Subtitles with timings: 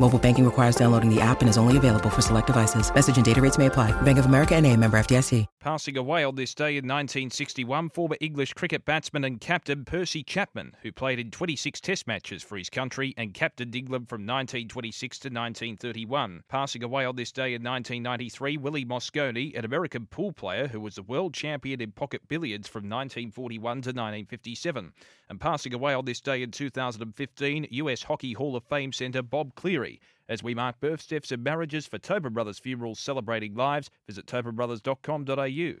[0.00, 2.92] Mobile banking requires downloading the app and is only available for select devices.
[2.92, 3.92] Message and data rates may apply.
[4.02, 5.46] Bank of America and a member FDIC.
[5.60, 10.76] Passing away on this day in 1961, former English cricket batsman and captain Percy Chapman,
[10.82, 15.28] who played in 26 test matches for his country and captained England from 1926 to
[15.28, 16.42] 1931.
[16.48, 20.96] Passing away on this day in 1993, Willie Mosconi, an American pool player who was
[20.96, 24.92] the world champion in pocket billiards from 1941 to 1957.
[25.30, 29.54] And passing away on this day in 2015, US Hockey Hall of Fame centre Bob
[29.54, 29.83] Cleary.
[30.28, 35.74] As we mark births, deaths, and marriages for Tobin Brothers Funerals celebrating lives, visit tobinbrothers.com.au.